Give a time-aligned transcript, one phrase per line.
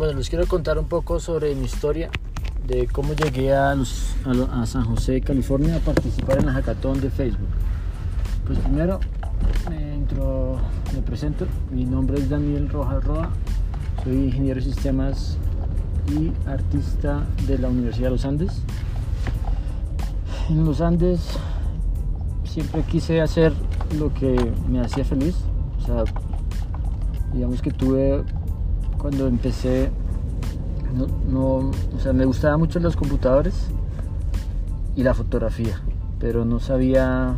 [0.00, 2.08] Bueno, les quiero contar un poco sobre mi historia,
[2.66, 3.76] de cómo llegué a,
[4.64, 7.50] San José, California, a participar en la hackathon de Facebook.
[8.46, 8.98] Pues primero
[9.68, 10.56] me, entro,
[10.94, 13.28] me presento, mi nombre es Daniel Rojas Roa,
[14.02, 15.36] soy ingeniero de sistemas
[16.08, 18.62] y artista de la Universidad de los Andes.
[20.48, 21.20] En los Andes
[22.44, 23.52] siempre quise hacer
[23.98, 25.36] lo que me hacía feliz,
[25.82, 26.04] o sea,
[27.34, 28.24] digamos que tuve
[29.00, 29.90] cuando empecé,
[31.28, 33.54] no, o sea, me gustaban mucho los computadores
[34.94, 35.80] y la fotografía,
[36.18, 37.36] pero no sabía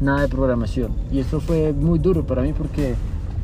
[0.00, 0.92] nada de programación.
[1.10, 2.94] Y esto fue muy duro para mí porque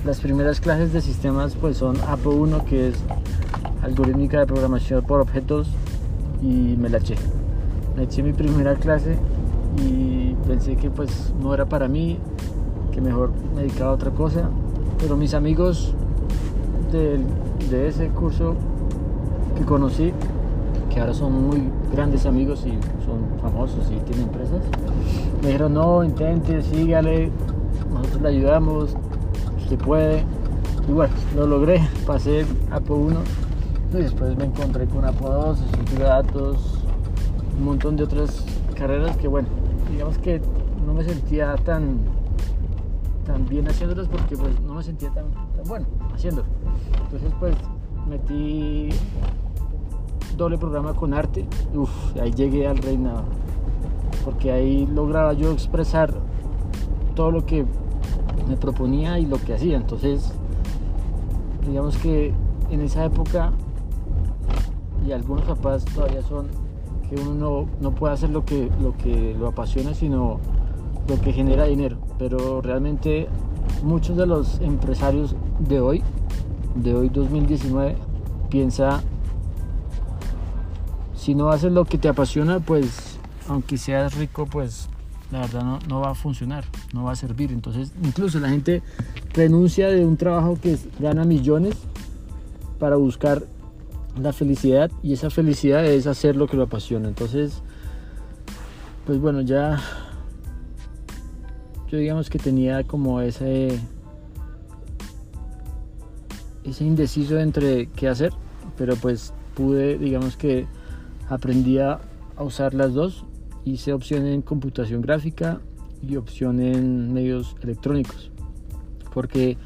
[0.05, 2.97] las primeras clases de sistemas pues son APO1, que es
[3.83, 5.69] algorítmica de programación por objetos,
[6.43, 7.17] y me la eché.
[7.97, 9.17] Me eché mi primera clase
[9.85, 12.19] y pensé que pues no era para mí,
[12.93, 14.51] que mejor me dedicaba a otra cosa.
[14.99, 15.95] Pero mis amigos
[16.97, 18.55] de, ese curso
[19.57, 20.13] que conocí,
[20.91, 22.71] que ahora son muy grandes amigos y
[23.05, 24.61] son famosos y tienen empresas,
[25.43, 27.31] me dijeron, no, intente, sígale,
[27.93, 28.97] nosotros le ayudamos,
[29.59, 30.25] usted puede.
[30.89, 33.21] Y bueno, lo logré, pasé APO 1
[33.93, 36.83] y después me encontré con APO 2, estructura de datos,
[37.59, 38.45] un montón de otras
[38.75, 39.49] carreras que bueno,
[39.91, 40.41] digamos que
[40.87, 41.99] no me sentía tan
[43.27, 45.27] tan bien haciéndolas porque pues no me sentía tan,
[45.67, 46.49] bueno haciéndolo.
[47.09, 47.57] Entonces pues
[48.07, 48.91] metí
[50.37, 53.25] doble programa con arte, uff, ahí llegué al reinado,
[54.25, 56.13] porque ahí lograba yo expresar
[57.15, 57.65] todo lo que
[58.47, 59.77] me proponía y lo que hacía.
[59.77, 60.33] Entonces,
[61.67, 62.33] digamos que
[62.71, 63.53] en esa época,
[65.07, 66.49] y algunos papás todavía son,
[67.09, 70.41] que uno no, puede hacer lo que, lo que lo apasiona, sino
[71.09, 71.97] lo que genera dinero.
[72.19, 73.29] Pero realmente
[73.83, 76.03] muchos de los empresarios de hoy,
[76.75, 77.97] de hoy 2019,
[78.51, 79.03] piensa,
[81.15, 84.89] si no haces lo que te apasiona, pues aunque seas rico, pues
[85.31, 87.53] la verdad no, no, va a funcionar, no va a servir.
[87.53, 88.83] Entonces, incluso la gente
[89.35, 91.75] renuncia de un trabajo que gana millones
[92.79, 93.43] para buscar
[94.21, 97.09] la felicidad y esa felicidad es hacer lo que lo apasiona.
[97.09, 97.63] Entonces,
[99.07, 99.81] pues bueno, ya
[101.91, 103.79] yo digamos que tenía como ese
[106.71, 108.33] ese indeciso entre qué hacer,
[108.77, 110.67] pero pues pude, digamos que
[111.29, 112.01] aprendí a,
[112.39, 113.25] usar las dos.
[113.65, 115.61] Hice opción en computación gráfica
[116.07, 118.31] y opción en medios electrónicos,
[119.13, 119.57] porque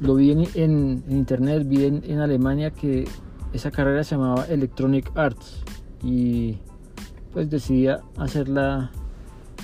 [0.00, 3.06] lo vi en, internet, vi en, en, Alemania que
[3.52, 5.62] esa carrera se llamaba Electronic Arts
[6.02, 6.56] y
[7.32, 7.86] pues decidí
[8.16, 8.90] hacerla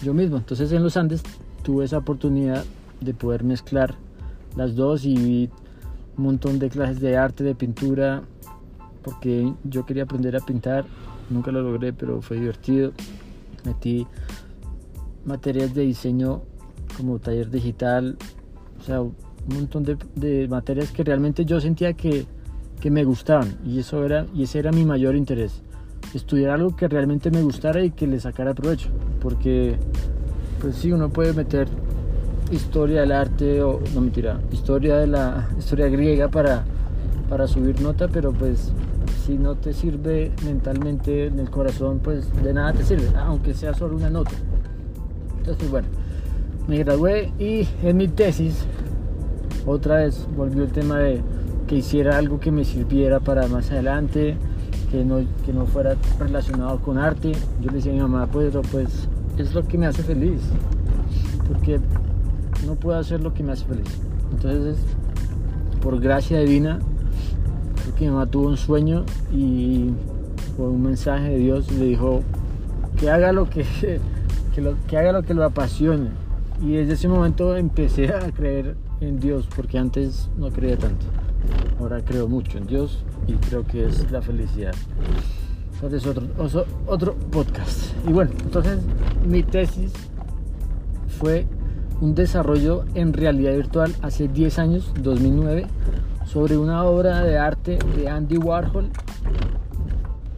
[0.03, 0.37] yo mismo.
[0.37, 1.23] Entonces en los Andes
[1.63, 2.65] tuve esa oportunidad
[3.01, 3.97] de poder mezclar
[4.57, 5.51] las dos y vi
[6.17, 8.23] un montón de clases de arte, de pintura,
[9.03, 10.85] porque yo quería aprender a pintar,
[11.31, 12.93] nunca lo logré, pero fue divertido.
[13.65, 14.07] Metí
[15.25, 16.43] materias de diseño
[16.97, 18.17] como taller digital,
[18.81, 19.15] o sea, un
[19.49, 22.27] montón de, materias que realmente yo sentía que,
[22.81, 25.63] que, me gustaban y eso era y ese era mi mayor interés
[26.15, 28.89] estudiar algo que realmente me gustara y que le sacara provecho
[29.21, 29.77] porque
[30.61, 31.69] pues sí, uno puede meter
[32.51, 36.65] historia del arte o no mentira, historia de la historia griega para,
[37.29, 38.73] para subir nota, pero pues
[39.25, 43.75] si no te sirve mentalmente en el corazón, pues de nada te sirve, aunque sea
[43.75, 44.33] solo una nota.
[45.39, 45.89] Entonces, bueno,
[46.69, 48.67] me gradué y en mi tesis
[49.67, 51.23] otra vez volvió el tema de
[51.67, 54.37] que hiciera algo que me sirviera para más adelante,
[54.91, 57.33] que no, que no fuera relacionado con arte.
[57.61, 60.41] Yo le decía a mi mamá, pues, pues es lo que me hace feliz.
[61.49, 61.81] Porque
[62.67, 63.89] no puedo hacer lo que me hace feliz.
[64.33, 64.79] Entonces,
[65.83, 66.79] por gracia divina,
[67.83, 69.91] creo que mi mamá tuvo un sueño y
[70.57, 72.23] por un mensaje de Dios le dijo
[72.99, 73.65] que haga lo que,
[74.55, 76.11] que, lo, haga lo que lo apasione.
[76.63, 81.07] Y desde ese momento empecé a creer en Dios, porque antes no creía tanto.
[81.81, 84.75] Ahora creo mucho en Dios y creo que es la felicidad
[85.93, 86.27] es otro,
[86.87, 87.93] otro podcast.
[88.09, 88.79] Y bueno, entonces
[89.27, 89.93] mi tesis
[91.19, 91.47] fue
[92.05, 95.65] un desarrollo en realidad virtual hace 10 años, 2009,
[96.27, 98.91] sobre una obra de arte de Andy Warhol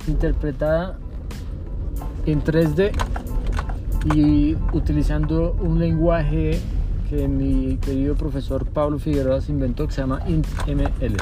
[0.06, 0.96] interpretada
[2.24, 2.92] en 3D
[4.14, 6.60] y utilizando un lenguaje
[7.10, 11.16] que mi querido profesor Pablo Figueroa se inventó que se llama IntML.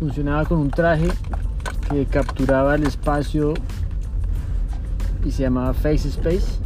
[0.00, 1.10] Funcionaba con un traje
[1.88, 3.54] que capturaba el espacio
[5.24, 6.58] y se llamaba Face Space.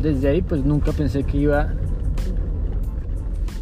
[0.00, 1.72] Desde ahí pues nunca pensé que iba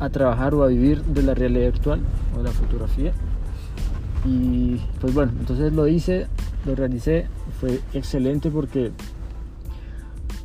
[0.01, 2.01] a trabajar o a vivir de la realidad virtual
[2.35, 3.13] o de la fotografía.
[4.25, 6.27] Y pues bueno, entonces lo hice,
[6.67, 7.27] lo realicé,
[7.61, 8.93] fue excelente porque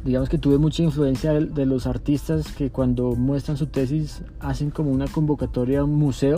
[0.03, 4.91] digamos que tuve mucha influencia de, los artistas que cuando muestran su tesis hacen como
[4.91, 6.37] una convocatoria a un museo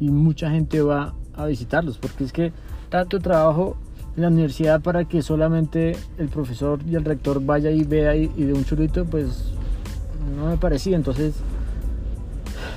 [0.00, 2.52] y mucha gente va a visitarlos, porque es que
[2.88, 3.76] tanto trabajo
[4.16, 8.28] en la universidad para que solamente el profesor y el rector vaya y vea y,
[8.28, 9.52] de un chulito, pues
[10.36, 10.96] no me parecía.
[10.96, 11.34] Entonces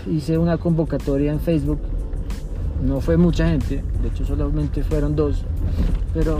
[0.10, 1.80] hice una convocatoria en Facebook.
[2.84, 5.44] No fue mucha gente, de hecho solamente fueron dos,
[6.13, 6.38] pero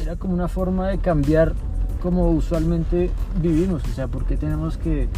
[0.00, 1.54] era como una forma de cambiar
[2.00, 3.10] como usualmente
[3.42, 5.08] vivimos, o sea, porque tenemos que,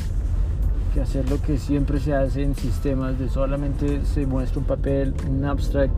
[0.94, 5.14] que hacer lo que siempre se hace en sistemas de solamente se muestra un papel,
[5.28, 5.92] un abstract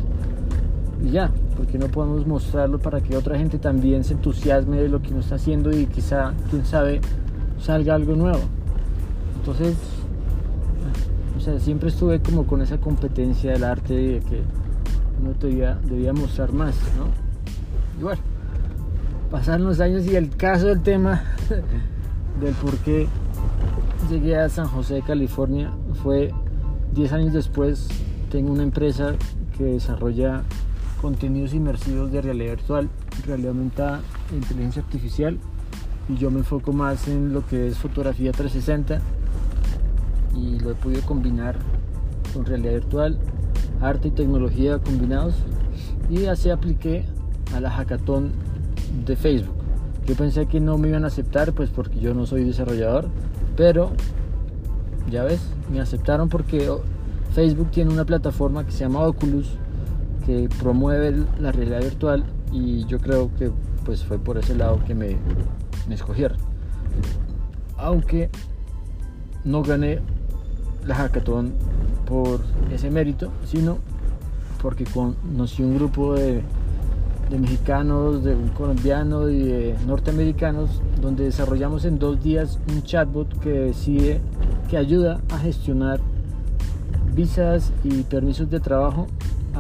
[1.03, 5.03] y ya, porque no podemos mostrarlo para que otra gente también se entusiasme de lo
[5.03, 7.01] que uno está haciendo y quizá, quién sabe,
[7.61, 8.41] salga algo nuevo.
[9.37, 9.77] Entonces,
[11.37, 14.43] o sea, siempre estuve como con esa competencia del arte de que
[15.21, 17.07] uno debía, debía mostrar más, ¿no?
[17.99, 18.21] Y bueno,
[19.31, 21.25] pasaron los años y el caso del tema
[22.41, 23.09] del por qué
[24.09, 25.73] llegué a San José California
[26.03, 26.33] fue
[26.95, 27.89] 10 años después.
[28.31, 29.15] Tengo una empresa
[29.57, 30.43] que desarrolla
[31.03, 32.89] contenidos inmersivos de realidad virtual,
[33.27, 34.01] realidad aumentada
[34.33, 35.37] e inteligencia artificial
[36.09, 39.01] y yo me enfoco más en lo que es fotografía 360
[40.37, 41.57] y lo he podido combinar
[42.33, 43.19] con realidad virtual,
[43.81, 45.35] arte y tecnología combinados
[46.09, 47.05] y así apliqué
[47.53, 48.31] a la hackathon
[49.05, 49.57] de Facebook.
[50.07, 53.09] Yo pensé que no me iban a aceptar pues porque yo no soy desarrollador,
[53.57, 53.91] pero
[55.11, 55.41] ya ves,
[55.71, 56.71] me aceptaron porque
[57.35, 59.59] Facebook tiene una plataforma que se llama Oculus
[60.25, 63.51] que promueve la realidad virtual y yo creo que
[63.85, 65.17] pues fue por ese lado que me,
[65.91, 66.39] escogieron.
[67.77, 68.31] Aunque
[69.45, 70.01] no gané
[70.87, 71.53] la hackathon
[72.07, 72.41] por
[72.73, 73.79] ese mérito, sino
[74.61, 76.43] porque conocí un grupo de,
[77.31, 83.41] de mexicanos, de un colombiano y de norteamericanos, donde desarrollamos en dos días un chatbot
[83.41, 84.21] que decide,
[84.71, 86.01] que ayuda a gestionar
[87.15, 89.07] visas y permisos de trabajo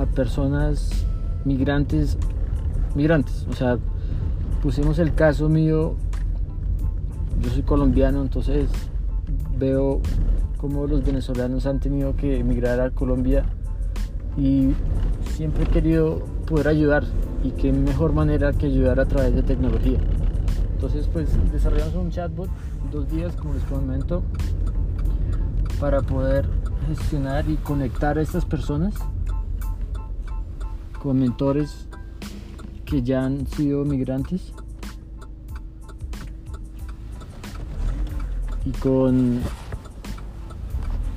[0.02, 1.06] a personas
[1.44, 2.18] migrantes,
[2.94, 3.46] migrantes.
[3.50, 3.78] O sea,
[4.62, 5.94] pusimos el caso mío,
[7.40, 8.68] yo soy colombiano, entonces
[9.58, 10.00] veo
[10.58, 13.44] cómo los venezolanos han tenido que emigrar a Colombia
[14.36, 14.70] y
[15.30, 17.04] siempre he querido poder ayudar
[17.42, 19.98] y qué mejor manera que ayudar a través de tecnología.
[20.74, 22.48] Entonces pues desarrollamos un chatbot
[22.92, 24.22] dos días como les comento
[25.80, 26.46] para poder
[26.88, 28.94] gestionar y conectar a estas personas
[31.02, 31.88] con mentores
[32.84, 34.52] que ya han sido migrantes.
[38.64, 39.40] Y con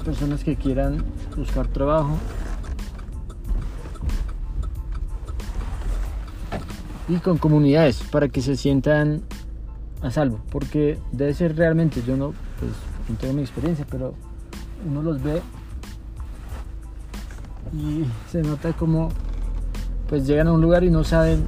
[0.03, 1.05] personas que quieran
[1.37, 2.17] buscar trabajo.
[7.07, 9.21] Y con comunidades para que se sientan
[10.01, 10.39] a salvo.
[10.49, 12.71] Porque debe ser realmente yo no pues
[13.07, 14.15] no tengo mi experiencia pero
[14.87, 15.41] uno los ve
[17.73, 19.09] y se nota como
[20.07, 21.43] pues llegan a un lugar y no saben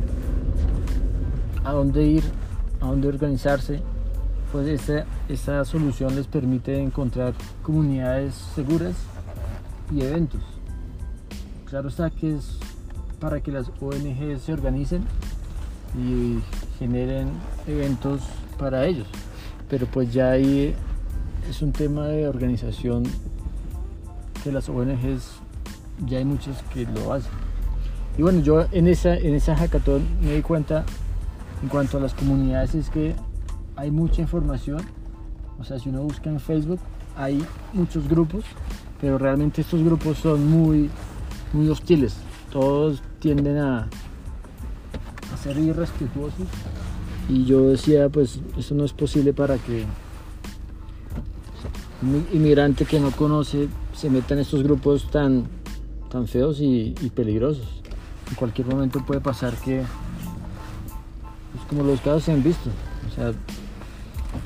[1.64, 2.24] a dónde ir,
[2.82, 3.82] a dónde organizarse,
[4.52, 4.82] pues
[5.28, 8.96] esta solución les permite encontrar comunidades seguras
[9.94, 10.42] y eventos.
[11.66, 12.58] Claro está que es
[13.20, 15.04] para que las ONG se organicen
[15.98, 16.40] y
[16.80, 17.30] generen
[17.68, 18.22] eventos
[18.58, 19.08] para ellos,
[19.70, 20.74] pero pues ya ahí
[21.50, 23.04] es un tema de organización
[24.44, 25.32] que las ONGs
[26.06, 27.47] ya hay muchos que lo hacen.
[28.18, 30.84] Y bueno, yo en esa, en esa hackathon me di cuenta
[31.62, 33.16] en cuanto a las comunidades es que
[33.76, 34.82] hay mucha información.
[35.60, 36.80] O sea, si uno busca en Facebook
[37.16, 37.44] hay
[37.74, 38.44] muchos grupos,
[39.00, 40.90] pero realmente estos grupos son muy,
[41.54, 42.16] muy hostiles.
[42.52, 43.88] Todos tienden a,
[45.34, 46.48] a ser irrespetuosos.
[47.30, 49.84] Y yo decía, pues eso no es posible para que
[52.02, 55.46] un inmigrante que no conoce se meta en estos grupos tan,
[56.10, 57.77] tan feos y peligrosos
[58.30, 59.84] en cualquier momento puede pasar que,
[61.54, 62.70] pues como los casos se han visto,
[63.08, 63.34] o sea,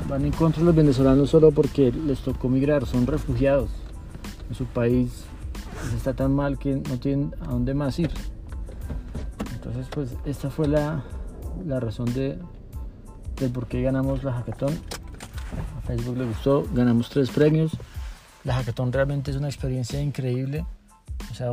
[0.07, 3.69] van en contra de los venezolanos solo porque les tocó migrar, son refugiados
[4.49, 5.25] en su país,
[5.79, 8.11] pues está tan mal que no tienen a dónde más ir.
[9.53, 11.03] Entonces, pues esta fue la,
[11.65, 12.37] la razón de,
[13.37, 14.73] del por qué ganamos la hackathon.
[15.77, 17.71] A Facebook le gustó, ganamos tres premios.
[18.43, 20.65] La hackathon realmente es una experiencia increíble.
[21.31, 21.51] O sea,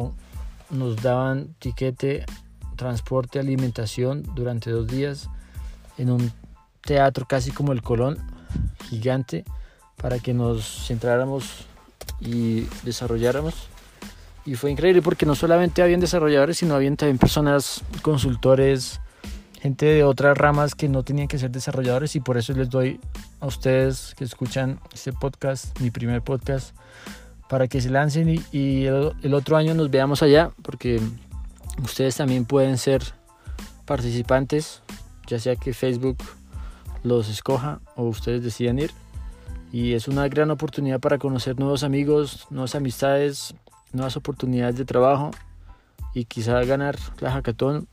[0.70, 2.24] nos daban tiquete,
[2.76, 5.28] transporte, alimentación durante dos días
[5.96, 6.32] en un
[6.82, 8.18] teatro casi como el Colón,
[8.88, 9.44] gigante,
[9.96, 11.66] para que nos centráramos
[12.20, 13.54] y desarrolláramos.
[14.46, 19.00] y fue increíble porque no solamente habían desarrolladores, sino habían también personas, consultores,
[19.60, 23.00] gente de otras ramas que no tenían que ser desarrolladores y por eso les doy
[23.40, 26.74] a ustedes que escuchan este podcast, mi primer podcast,
[27.48, 31.00] para que se lancen y, el, otro año nos veamos allá porque
[31.82, 33.02] ustedes también pueden ser
[33.86, 34.82] participantes,
[35.26, 36.18] ya sea que Facebook
[37.02, 38.90] los escoja o ustedes decidan ir.
[39.72, 43.54] Y es una gran oportunidad para conocer nuevos amigos, nuevas amistades,
[43.92, 45.30] nuevas oportunidades de trabajo
[46.14, 47.86] y quizá ganar la hackathon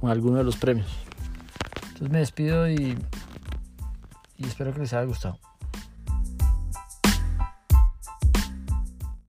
[0.00, 0.88] o alguno de los premios.
[1.88, 2.98] Entonces me despido y,
[4.38, 5.38] y espero que les haya gustado.